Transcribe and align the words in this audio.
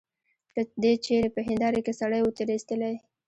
که 0.53 0.61
دي 0.81 0.91
چیري 1.05 1.29
په 1.35 1.39
هنیداره 1.45 1.79
کي 1.85 1.93
سړی 1.99 2.19
وو 2.21 2.35
تېرایستلی. 2.37 2.95